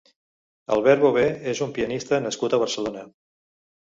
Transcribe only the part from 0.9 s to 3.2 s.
Bover és un pianista nascut a Barcelona.